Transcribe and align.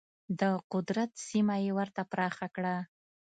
د 0.39 0.41
قدرت 0.73 1.11
سیمه 1.27 1.55
یې 1.63 1.71
ورته 1.79 2.01
پراخه 2.11 2.47
کړه. 2.55 2.75